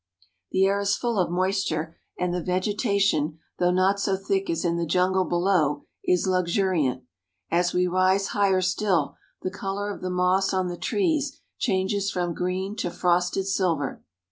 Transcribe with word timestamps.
The 0.49 0.65
air 0.65 0.79
is 0.79 0.95
full 0.97 1.19
of 1.19 1.29
moisture, 1.29 1.95
and 2.17 2.33
the 2.33 2.41
vegetation, 2.41 3.37
though 3.59 3.69
not 3.69 3.99
so 3.99 4.17
thick 4.17 4.49
as 4.49 4.65
in 4.65 4.77
the 4.77 4.85
jungle 4.87 5.25
below, 5.25 5.85
is 6.03 6.25
luxuriant. 6.25 7.03
As 7.51 7.71
we 7.75 7.85
rise 7.85 8.29
higher 8.29 8.61
still, 8.61 9.15
the 9.43 9.51
color 9.51 9.91
of 9.93 10.01
the 10.01 10.09
moss 10.09 10.55
on 10.55 10.69
the 10.69 10.75
trees 10.75 11.39
changes 11.59 12.09
from 12.09 12.33
green 12.33 12.75
to 12.77 12.89
frosted 12.89 13.45
silver. 13.45 14.03